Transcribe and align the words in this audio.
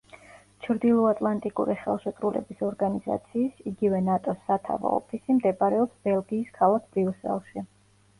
ჩრდილოატლანტიკური 0.67 1.73
ხელშეკრულების 1.81 2.63
ორგანიზაციის, 2.67 3.59
იგივე 3.73 3.99
ნატოს 4.07 4.39
სათავო 4.47 4.95
ოფისი 5.01 5.37
მდებარეობს 5.41 6.01
ბელგიის 6.09 6.49
ქალაქ 6.57 6.89
ბრიუსელში. 6.97 7.65